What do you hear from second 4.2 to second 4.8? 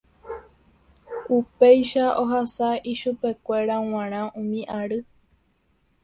umi